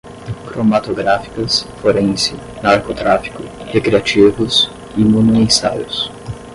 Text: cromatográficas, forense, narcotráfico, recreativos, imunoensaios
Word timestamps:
cromatográficas, 0.47 1.61
forense, 1.79 2.33
narcotráfico, 2.63 3.43
recreativos, 3.71 4.67
imunoensaios 4.97 6.09